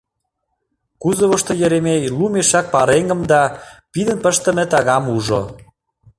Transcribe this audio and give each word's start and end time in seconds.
Кузовышто 1.01 1.53
Еремей 1.65 2.01
лу 2.17 2.25
мешак 2.33 2.65
пареҥгым 2.73 3.21
да 3.31 3.41
пидын 3.91 4.17
пыштыме 4.23 4.65
тагам 4.71 5.03
ужо. 5.15 5.41